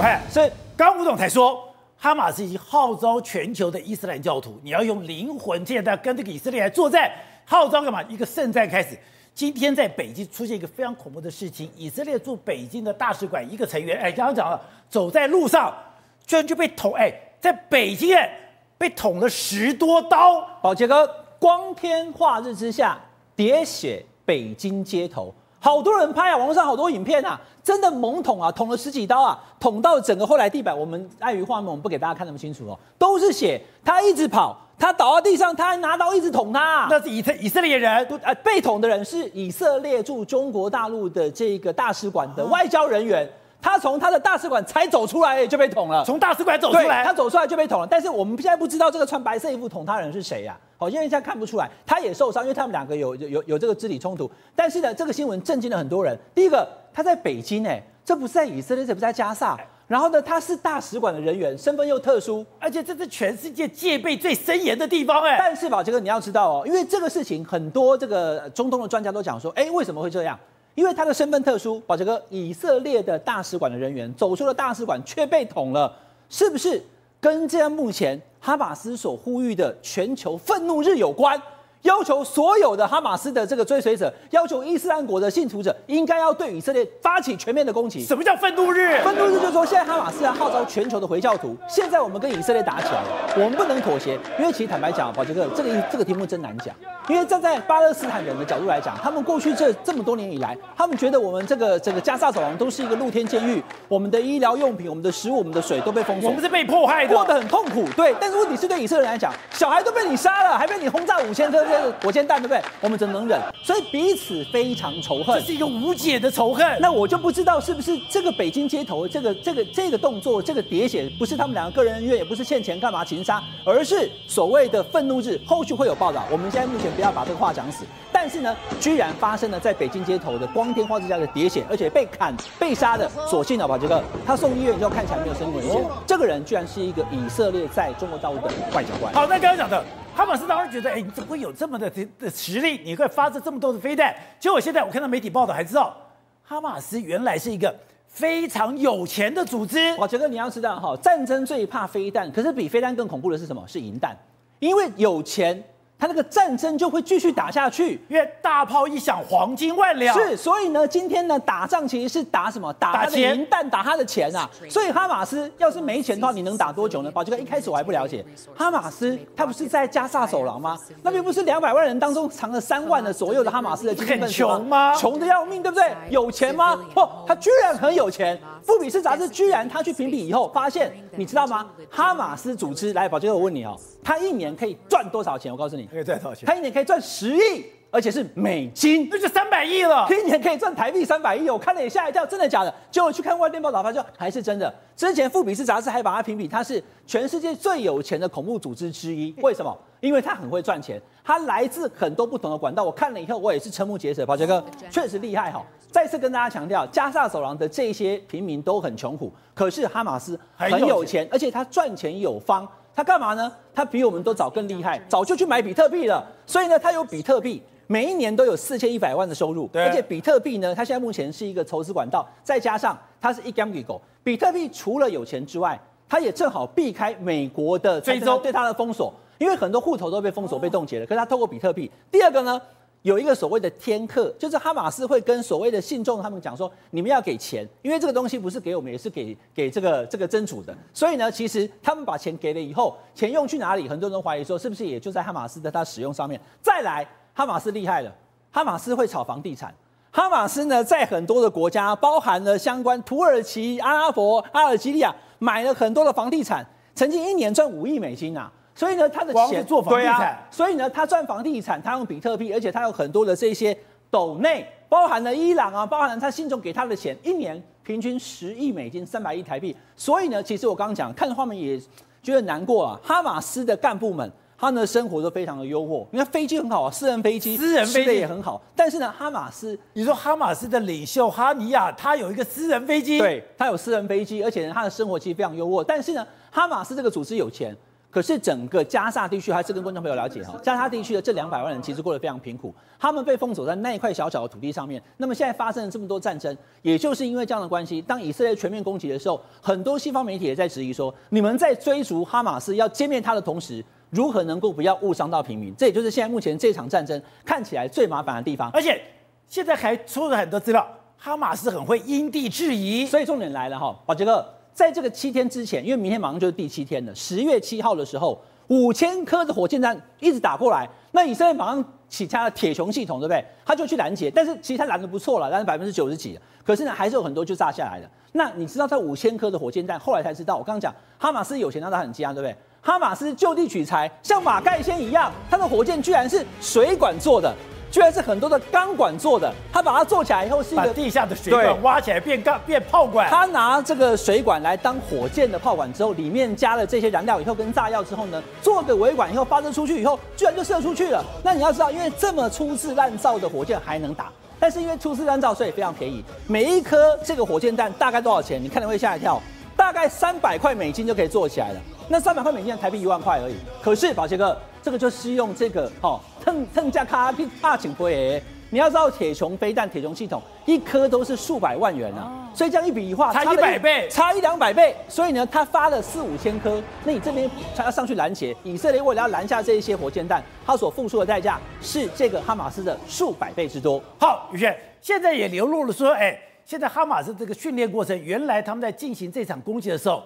[0.00, 7.10] 喂，所以刚刚吴总才说，哈马斯已经号召全球的伊斯兰教徒，你要用灵魂现在跟这个以色列来作战，
[7.44, 8.00] 号召干嘛？
[8.04, 8.96] 一个圣战开始。
[9.34, 15.76] 今天在北京出现一个非常恐怖的事情，以色列驻北京的大使馆一个成员，哎，刚刚讲了，走在路上，
[16.24, 18.30] 居然就被捅，哎，在北京哎，
[18.78, 20.40] 被捅了十多刀。
[20.62, 21.08] 宝杰哥，
[21.40, 23.00] 光天化日之下，
[23.36, 34.56] 喋血北京街头，好多人拍啊，网络上好多影片啊，真的猛捅啊，捅了十几刀啊，捅到整个后来地板，我们碍于画面，我们不给大家看那么清楚哦，都是血，他一直跑。
[34.80, 36.86] 他倒在地上，他还拿刀一直捅他。
[36.88, 43.28] 那是以色以色列人，呃，被捅的人是以色列驻中国大陆的这个大使馆的外交人员。
[43.60, 46.04] 他从他的大使馆才走出来就被捅了。
[46.04, 47.86] 从大使馆走出来，他走出来就被捅了。
[47.90, 50.56] 但是我们现在不知道这个穿白色衣服捅他的人是谁呀？
[50.78, 51.68] 好，因为现在看不出来。
[51.84, 54.30] 他也受伤，因为他们两个有有有这个肢体冲突。
[54.54, 56.16] 但是呢，这个新闻震惊了很多人。
[56.34, 59.58] 第一个，他在北京，哎，这不是在以色列，这不是在加萨。
[59.88, 65.36] 然后呢，他是大使馆的人员，身份又特殊，而且这是全世界戒备最森严的地方哎。
[65.38, 70.38] 但是宝杰哥，你要知道哦，因为这个事情很多这个中东的专家都讲说，哎，为什么会这样？
[70.74, 75.92] 因为他的身份特殊，宝杰哥，以色列的大使馆的人员走出了大使馆却被捅了，
[76.28, 76.80] 是不是
[77.20, 81.40] 跟这样目前哈马斯所呼吁的全球愤怒日有关？
[81.82, 88.04] 要求所有的哈马斯的这个追随者，要求伊斯兰国的信徒者，应该要对以色列发起全面的攻击。
[88.04, 88.98] 什么叫愤怒日？
[89.02, 91.56] 愤怒日就是说，现在哈马斯啊号召全球的回教徒。
[91.68, 94.18] 现在我们跟以色列打起来了，我们不能妥协。
[94.38, 96.74] 因为其实坦白讲，宝杰哥，这个这个题目真难讲。
[97.08, 107.88] 因为站在巴勒斯坦人的角度来讲，他们过去这这么多年以来，他们觉得我们这个整个加萨走廊都是一个露天监狱，我们的医疗用品、我们的食物、我们的水都被封锁，我们是被迫害的，过得很痛苦。
[107.96, 112.62] 对，但是问题是对以色列人来讲，小孩都被你杀了，还被你轰炸五千颗这个火箭弹，对不对？
[112.80, 113.40] 我们怎么能忍？
[113.62, 116.66] 所以彼此非常仇恨，这是一个无解的仇恨。
[116.80, 125.38] 那我就不知道是不是这个北京街头这个这个这个动作，这个喋血，不是他们两个个人恩怨，也不是欠钱干嘛情杀，而是所谓的愤怒日。
[125.46, 126.24] 后续会有报道。
[126.30, 127.84] 我们现在目前不要把这个话讲死。
[128.10, 133.78] 但是呢，居然发生了在北京街头的光天化日下的喋血，而且被砍被杀的，所幸了吧？
[133.78, 135.84] 这个他送医院之后看起来没有生命危险。
[136.06, 139.12] 这个人居然是一个以色列在中国大陆的外交官。
[139.14, 139.84] 好，那刚刚讲的
[140.18, 142.80] 哈马斯当时觉得，哎，你怎么会有这么的的实力？
[142.84, 144.12] 你会发射这么多的飞弹？
[144.40, 145.96] 结果现在我看到媒体报道，还知道
[146.42, 147.72] 哈马斯原来是一个
[148.08, 149.94] 非常有钱的组织。
[149.96, 153.62] 我觉得，你要知道哈，战争最怕飞弹，可是比飞弹更恐怖的是什么？
[153.68, 154.16] 是银弹，
[154.58, 155.62] 因为有钱。
[155.98, 160.16] 他那个战争就会继续打下去，因为大炮一响，黄金万两。
[160.16, 162.72] 是，所以呢，今天呢，打仗其实是打什么？
[162.74, 164.48] 打他的银弹，打他的钱啊。
[164.70, 167.10] 所以哈马斯要是没钱的话，你能打多久呢？
[167.10, 170.78] 宝杰哥一开始我还不了解，哈马斯他不是在加萨走廊吗？
[171.02, 174.52] 那边不是两百万人当中藏了三万的左右的哈马斯的精英分子吗？
[174.52, 174.94] 很穷吗？
[174.94, 175.92] 穷的要命，对不对？
[176.10, 176.76] 有钱吗？
[176.94, 178.38] 不，他居然很有钱。
[178.62, 181.66] 富比士杂志居然他去评比以后发现，你知道吗？
[181.90, 185.50] 哈马斯组织来，宝杰哥，我问你哦，他一年可以赚多少钱？
[185.50, 186.46] 我告诉你，可以赚多少钱？
[186.46, 190.06] 他一年可以赚十亿，而且是美金，那就三百亿了。
[190.10, 192.74] 一年可以赚台币三百亿，我看了也吓一跳，真的假的？
[192.90, 194.72] 结果去看外电报道，发现还是真的。
[194.96, 199.34] 之前富比士杂志还把他评比，他是全世界最有钱的恐怖组织之一。
[199.42, 199.76] 为什么？
[200.00, 202.84] 因为他很会赚钱，他来自很多不同的管道。
[202.84, 204.24] 我看了以后，我也是瞠目结舌。
[204.24, 205.64] 宝杰哥 确实厉害哈。
[205.90, 212.68] 再次跟大家强调，加萨走廊的这些平民都很穷苦，可是哈马斯很有钱，而且他赚钱有方。
[212.98, 213.52] 他干嘛呢？
[213.72, 216.20] 他比我们都早更厉害，早就去买比特币了。
[216.44, 219.70] 所以呢，他有比特币，每一年都有四千一百万的收入。
[219.72, 224.02] 而且比特币呢，它现在目前是一个筹资管道，再加上它是一竿子狗。
[224.24, 231.06] 比特币除了有钱之外，它也正好避开美国的追踪对它的封锁，因为很多户头都被封锁、被冻结了。
[231.06, 232.60] 可是他透过比特币，第二个呢？
[233.08, 240.76] 有一个所谓的天课，就是哈马斯会跟所谓的信众他们讲说，你们要给钱，因为这个东西不是给我们，也是给给这个这个真主的。
[240.92, 243.88] 所以呢，其实他们把钱给了以后，钱用去哪里？
[243.88, 246.38] 很多人怀疑说，是不是也就在哈马斯的他使用上面？
[246.60, 248.14] 再来，哈马斯厉害了，
[248.50, 249.74] 哈马斯会炒房地产。
[250.10, 256.62] 哈马斯呢，在很多的国家，包含了相关土耳其、阿拉伯、阿尔及利亚，买了很多的房地产，
[256.94, 258.52] 曾经一年赚五亿美金啊。
[258.78, 263.76] 所以呢，他的钱做房地产，啊，所以呢，他赚房地产，他用比特币，而且他有很多的这些
[264.08, 269.76] 斗内，包含了伊朗啊，包含了他信众给他的钱，一年平均十亿美金，三百亿台币。
[269.96, 271.76] 所以呢，其实我刚刚讲，看画面也
[272.22, 273.00] 觉得难过啊。
[273.02, 278.62] 哈马斯的干部们，他们的生活都非常的优渥，你看飞机很好啊，私人飞机，私人飞机也很好。
[278.76, 285.82] 但是呢，哈马斯，你说哈马斯的领袖哈尼亚，他有一个私人飞机，对，他有私人飞机，而且呢他的生活其实非常优渥。
[285.82, 287.76] 但是呢，哈马斯这个组织有钱。
[288.10, 295.02] 可是整个加沙地区还是跟观众朋友了解哈，加沙地区的这两百万人其实过得非常贫苦，他们被封锁在那一块小小的土地上面。
[295.18, 305.74] 那么现在发生了这么多战争，也就是因为这样的关系，当以色列全面攻击的时候，很多西方媒体也在质疑说，你们在追逐哈马斯要歼灭他的同时，如何能够不要误伤到平民？
[305.76, 308.70] 这也就是现在目前这场战争看起来最麻烦的地方。
[308.72, 308.98] 而且
[309.46, 310.86] 现在还出了很多资料，
[311.18, 314.44] 哈马斯很会因地制宜，所以重点来了哈，宝杰哥。
[314.78, 317.12] 在这个七天之前，因为明天马上就是第七天了。
[317.12, 323.44] 十月七号的时候，五千颗的火箭弹一直打过来，那以色列马上起他的铁穹系统，对不对？
[323.66, 326.38] 他就去拦截，但是其实他拦得不错了，拦了百分之九十几。
[326.64, 328.08] 可是呢，还是有很多就炸下来的。
[328.30, 332.54] 那你知道这五千颗的火箭弹，后来才知道，我刚刚讲哈马斯有钱，让他很惊讶，对不对？
[332.80, 337.52] 哈马斯就地取材，像马盖先一样，他的火箭居然是水管做的。
[337.90, 343.28] 居然是很多的钢管做的，他把它做起来以后是一个地下的水管挖起来变钢变炮管。
[343.30, 351.24] 他拿这个水管来当火箭的炮管之后，里面加了这些燃料以后跟炸药之后呢，做个尾管以后发射出去以后，居然就射出去了。
[351.42, 354.30] 那你要知道，因为这么粗制滥造的火箭还能打，
[354.60, 356.22] 但是因为粗制滥造，所以非常便宜。
[356.46, 358.62] 每一颗这个火箭弹大概多少钱？
[358.62, 359.40] 你看了会吓一跳，
[359.76, 361.80] 大概三百块美金就可以做起来了。
[362.08, 363.54] 那三百块美金台币一万块而已。
[363.82, 364.56] 可是宝杰哥。
[364.80, 368.42] 这个就是用这个哦，蹭蹭价卡比帕请回。
[368.70, 374.94] 你要知道铁穹飞弹、铁穹系统一颗都是数百万元啊，所以这样一比一划，差一百倍，差一两百倍。
[375.08, 378.56] 所以呢，他发了四五千颗，那你这边才要上去拦截。
[378.62, 384.00] 以色列为了要拦下这一些火箭弹，他所付出的代价是这个哈马斯的数百倍之多。
[384.18, 390.22] 好，宇轩，现在也流露了说，哎，现在哈马斯这个训练过程，原来他们在进行这场攻击的时候。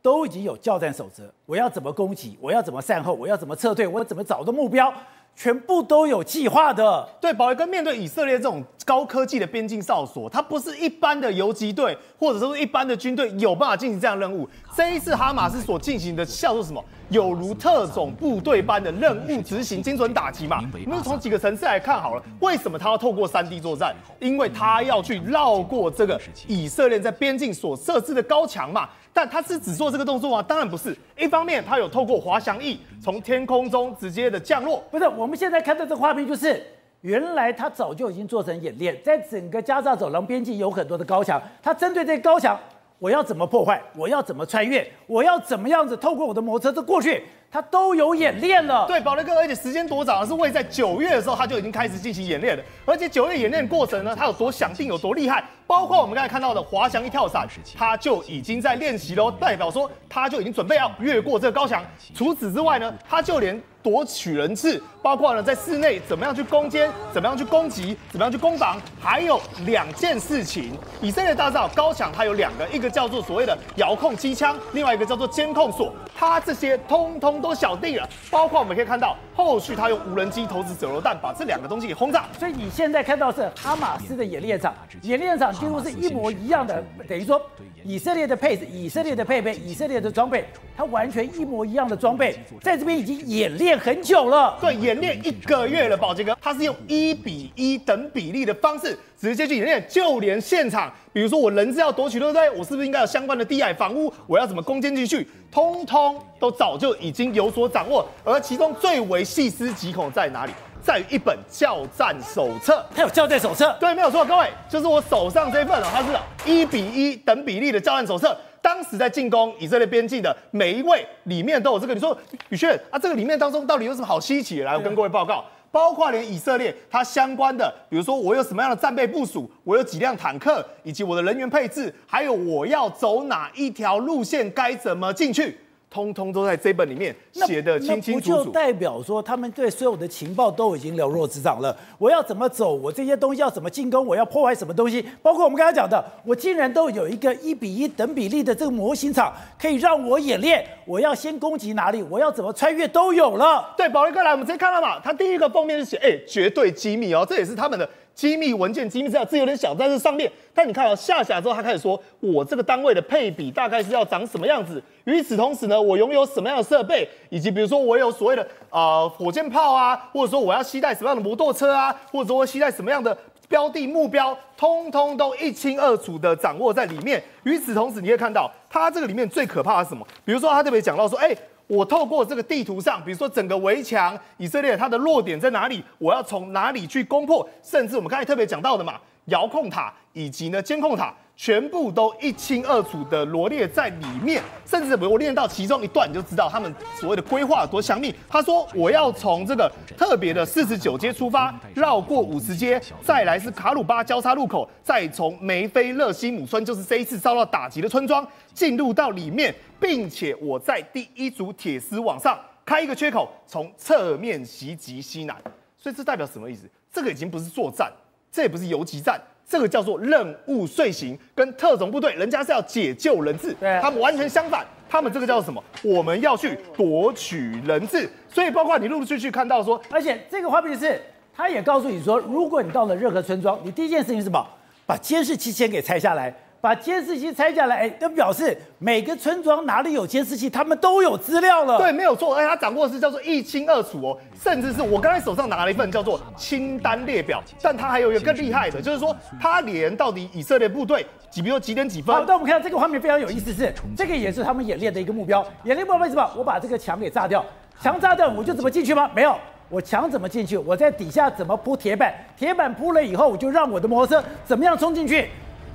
[0.00, 4.92] 都已经有交战守则，我要怎么攻击，我要怎么善后，我要怎么撤退，我要怎么找到目标，
[5.34, 7.08] 全部都有计划的。
[7.20, 14.48] 对，保卫哥面对以色列这种高科技的边境哨所，它不是一般的游击队，或者说一般的军队有办法进行这样任务。
[14.76, 16.82] 这一次哈马斯所进行的叫做什么？
[17.10, 20.62] 有如特种部队般的任务执行，精准打击嘛。
[20.86, 23.94] 我们从几个层次来看好了，为什么他要透过三地作战？
[24.20, 28.88] 因为他要去绕过这个以色列在边境所设置的高墙嘛。
[29.12, 30.42] 但他是只做这个动作吗？
[30.42, 30.96] 当然不是。
[31.18, 34.80] 一方面，他有透过滑翔翼从天空中直接的降落。
[34.90, 36.62] 不是，我们现在看到这个画面，就是
[37.00, 42.56] 原来他早就已经做成演练，在整个加沙走廊边境有很多的高墙，他针对这个高墙，
[42.98, 43.80] 我要怎么破坏？
[43.94, 44.90] 我要怎么穿越？
[45.06, 47.24] 我要怎么样子透过我的摩托车过去？
[47.50, 48.86] 他都有演练了。
[48.86, 52.62] 对，宝雷哥，而且时间多早，是位在九月的时候他就已经开始进行演练了。
[52.84, 55.42] 而且九月演练过程呢，他有多想定，有多厉害。
[55.66, 61.82] 包括我们刚才看到的滑翔一跳伞，他就已经在练习喽，代表说他就已经准备要越过这个高墙。
[62.14, 63.58] 除此之外呢，他就连
[63.88, 70.72] 夺取人质，包括呢在室内怎么样去攻坚，怎么样去攻击，怎么样去攻防，还有两件事情。
[71.00, 78.06] 以色列大道高墙它有两个，一个叫做所谓的遥控机枪，另外一个叫做监控锁，它这些通通都小定了。
[78.30, 82.26] 包括我们可以看到后续他用无人机投掷手榴弹，把这两个东西给轰炸。
[82.38, 85.50] 所以你现在看到是哈马斯的演练场，演练场。
[85.50, 87.40] 几乎是一模一样的，等于说
[87.84, 90.44] 以色列的配置、以色列的配备、以色列的装备，
[90.76, 94.56] 它完全一模一样的装备，在这边已经演练很久了。
[94.60, 102.50] 对，演练一个月了，宝杰哥，他是用一比一等比例的方式直接去演练，就连现场，比如说我人质要夺取，对不对？
[102.50, 104.12] 我是不是应该有相关的低矮房屋？
[104.26, 105.26] 我要怎么攻坚进去？
[105.50, 108.06] 通通都早就已经有所掌握。
[108.24, 110.52] 而其中最为细思极恐在哪里？
[110.80, 116.08] 在于一本教战手册，它有教战手册，对，没有错，各位，就是我手上这份哦，它是
[116.50, 118.34] 一比一等比例的教战手册。
[118.60, 121.94] 当时在进攻以色列边境的每一位里面都有这个。
[121.94, 122.16] 你说
[122.50, 124.64] 宇炫啊，这个里面当中到底有什么好稀奇的？
[124.64, 135.58] 来，我跟各位报告，包括连以色列它相关的，比如说我有什么样的战备部署，我有几辆坦克，以及我的人员配置，还有我要走哪一条路线，该怎么进去。
[135.90, 138.38] 通通都在这本里面写的清清楚楚。
[138.38, 141.76] 不就代表说他们对所有的情报都已经了若指掌了？
[141.98, 142.74] 我要怎么走？
[142.74, 144.06] 我这些东西要怎么进攻？
[144.06, 145.04] 我要破坏什么东西？
[145.22, 150.64] 包括我们刚才讲的，我竟然都有一个一比一等比例的这个模型场，可以让我演练。
[150.86, 152.02] 我要先攻击哪里？
[152.02, 152.86] 我要怎么穿越？
[152.88, 153.74] 都有了。
[153.76, 157.88] 对，宝杰哥来，我们直接看到嘛，他第一个封面是写，哎，绝对机密哦，这也是他们的。
[158.18, 160.28] 机密文件、机密资料，这有点小，在这上面。
[160.52, 164.82] 但你看到下下来之后，他开始说，我这个单位的配比大概是要长什么样子。
[165.04, 173.16] 与此同时呢，我拥有什么样的设备，以及比如说我有所谓的呃火箭炮啊，或者说我要携带什么样的摩托车啊，或者说我携带什么样的
[173.48, 177.22] 标的目标，通通都一清二楚的掌握在里面。
[177.44, 180.04] 与此同时，你可以看到，它这个里面最可怕的是什么？
[180.24, 181.36] 比如说，他特别讲到说，哎。
[181.68, 185.84] 我透过这个地图上，比如说整个围墙，以色列它的弱点在哪里？
[185.98, 187.48] 我要从哪里去攻破？
[187.62, 188.98] 甚至我们刚才特别讲到的嘛，
[189.28, 191.14] 遥控塔以及呢监控塔。
[191.40, 198.12] 全部都一清二楚的罗列在里面，甚至我念到其中一段，你就知道他们所谓的规划多详密。
[198.28, 215.36] 他说：“我要从这个特别的四十九街出发，绕过五十街，再来是卡鲁巴交叉路口，再从梅菲勒西姆村，就是这一次遭到打击的村庄，进入到里面，并且我在第一组铁丝网上开一个缺口，从侧面袭击西南。
[215.76, 216.68] 所以这代表什么意思？
[216.92, 217.92] 这个已经不是作战，
[218.30, 219.20] 这也不是游击战。”
[219.50, 225.64] 这个叫做任务遂行，跟特种部队人家是要解救人质，对，他们完全相反，他们这个叫做什么？
[225.82, 231.00] 我们要去夺取人质，所以包括你陆陆续续看到说，而且这个画面是，
[231.34, 234.46] 他也告诉你说，如果你到了任何村庄，你第一件事情是什么？
[234.84, 236.34] 把监视器先给拆下来。
[236.60, 241.78] 把监视器拆下来，哎，都表示每个村庄哪里有监视器，他们都有资料了。
[241.78, 242.34] 对，没有错。
[242.34, 252.14] 而且他掌握的是叫做一清二楚哦，甚至是我刚才手上拿了一份叫做清单列表，但他还有一个更厉害的，就是说他连到底以色列部队几，比如几点几分。
[252.14, 255.40] 好，那我们看到这个画面非常有意思是，是这个也是他们演练的一个目标。
[255.64, 256.28] 演练目标为什么？
[256.36, 257.44] 我把这个墙给炸掉，
[257.80, 259.08] 墙炸掉我就怎么进去吗？
[259.14, 259.38] 没有，
[259.68, 260.56] 我墙怎么进去？
[260.58, 262.12] 我在底下怎么铺铁板？
[262.36, 265.28] 铁板铺了以后，我就让我的摩托车怎么样冲进去？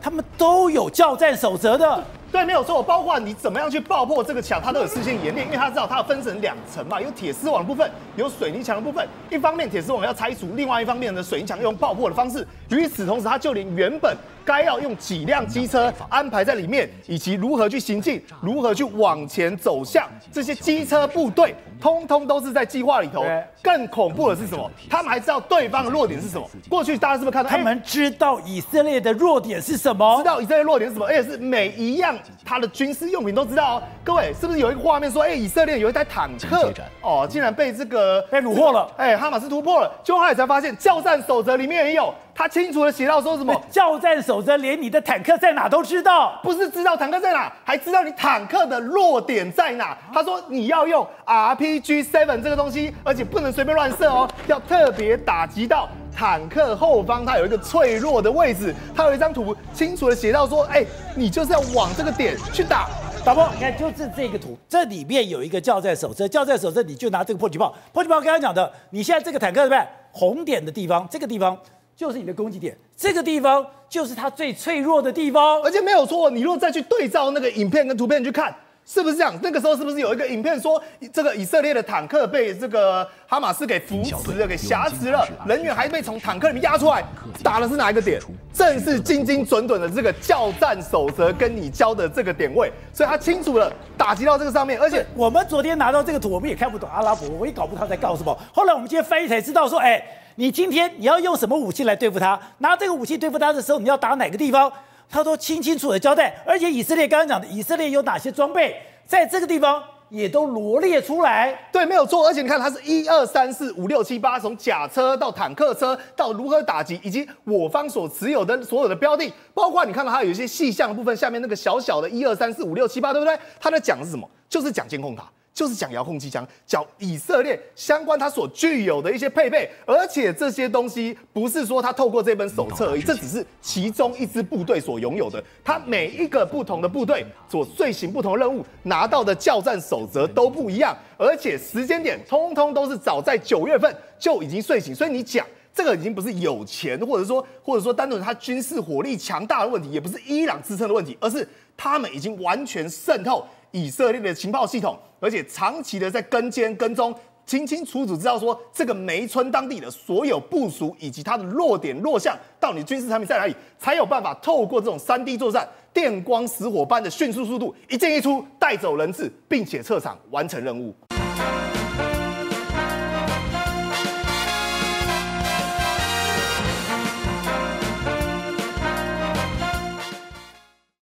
[0.03, 2.03] 他们都有叫战守则的。
[2.29, 2.83] 对，没有错。
[2.83, 9.07] 包括你怎么样去爆破这个墙，他都有事先演练，因为他知道它分成两层嘛，有铁丝网的部分，有水泥墙的部分。
[9.29, 12.45] 一方面铁丝网要拆除，另外一方面呢水泥墙用爆破的方式。
[12.69, 23.25] 与此同时，他就连原本该要用几辆机车安排在里面，以及如何去行进，如何去往前走向，这些机车部队，通通都是在计划里头。
[23.61, 24.69] 更恐怖的是什么？
[24.89, 26.45] 他们还知道对方的弱点是什么。
[26.67, 27.49] 过去大家是不是看到？
[27.49, 30.17] 他们知道以色列的弱点是什么？
[30.17, 31.05] 知道以色列弱点是什么？
[31.07, 32.13] 而且是每一样。
[32.45, 49.97] 他的军事用品都知道哦，各位是不是有一个画面说，哎，以色列有一台坦克哦，竟然被这个被虏获了，哎，哈马斯突破了，就后来才发现教战守则里面也有，他清楚的写到说什么，教战守则连你的坦克在哪都知道，不是知道坦克在哪，还知道你坦克的弱点在哪。
[50.13, 55.87] 他说你要用 RPG Seven 这个东西，而且不能随便乱射哦，要特别打击到。
[56.15, 60.85] 坦克后方它有一个脆弱的位置，它有一张图清楚的写到说，哎，
[61.15, 62.87] 你就是要往这个点去打。
[63.25, 69.87] 导播，你看就是这个图，这里面有一个教战守则，教战守则你就拿这个迫击炮，迫击炮刚刚讲的，你现在这个坦克对不对？
[70.11, 71.57] 红点的地方，这个地方
[71.95, 78.53] 就是你的攻击点，这个地方就是它最脆弱的地方，而且没有错，你如果再去对照那个影片跟图片去看。
[78.85, 79.33] 是不是这样？
[79.41, 80.83] 那个时候是不是有一个影片说，
[81.13, 87.01] 这个以色列的坦克被这个哈马斯给扶持了，给挟持了，人员还被从坦克里面压出来，
[87.41, 88.19] 打的是哪一个点？
[88.53, 94.77] 正是精精准准的这个教战守则跟你教的这个点位，所以他清楚了打击到这个上面。
[94.77, 98.37] 而且我们昨天拿到这个图，我们也看不懂阿拉伯，我也搞不懂他在搞什么。
[98.53, 100.03] 后来我们今天翻译才知道说，哎，
[100.35, 102.39] 你今天你要用什么武器来对付他？
[102.59, 104.71] 拿这个武器对付他的时候，你要打哪个地方？
[105.09, 108.75] 他都清清楚楚的交代，而且以色列刚刚讲的，以色列有哪些装备，
[109.05, 111.53] 在这个地方也都罗列出来。
[111.71, 112.25] 对，没有错。
[112.25, 123.37] 而且你看，它是一二三四五六七八，从甲车到坦克车到如何打击，以及我方所持有的所有的标的，包括你看到它有一些细项的部分，下面那个小小的一二三四五六七八，对不对？
[123.59, 124.27] 它在讲的是什么？
[124.49, 125.29] 就是讲监控塔。
[125.53, 135.41] 就是讲遥控机枪，讲以色列相关它所具有的一些配备，而且这些东西不是说他透过这本手册而已，这只是其中一支部队所拥有的。
[135.63, 144.95] 他每一个不同的部队所遂行不同任务拿到的教战守则都不一样，而且时间点通通都是早在九月份就已经遂行。
[144.95, 153.45] 所以你讲这个已经不是有钱，或者说或者说单纯他军事火力强大的问题，也不是伊朗支撑的问题，而是他们已经完全渗透。
[153.73, 157.13] 以色列的情报系统，而且长期的在跟监跟踪，
[157.43, 170.93] 清清楚楚知道说这个梅村当地的所有部署以及它的弱点弱项，到底军事产品在哪里，才有办法透过这种三 D 作战，电光石火般的迅速速度，一进一出带走人质，并且撤场完成任务。